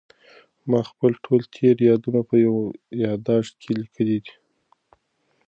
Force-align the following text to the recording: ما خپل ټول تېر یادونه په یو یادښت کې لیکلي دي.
ما 0.69 0.81
خپل 0.89 1.11
ټول 1.25 1.41
تېر 1.55 1.75
یادونه 1.89 2.21
په 2.29 2.35
یو 2.45 2.57
یادښت 3.03 3.53
کې 3.61 3.71
لیکلي 3.81 4.17
دي. 4.23 4.33